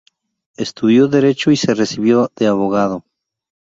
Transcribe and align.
Estudió 0.57 1.07
Derecho 1.07 1.51
y 1.51 1.57
se 1.57 1.75
recibió 1.75 2.31
de 2.35 2.47
abogado. 2.47 3.03